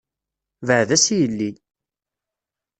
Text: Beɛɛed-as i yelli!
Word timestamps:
Beɛɛed-as 0.67 1.05
i 1.13 1.15
yelli! 1.19 1.51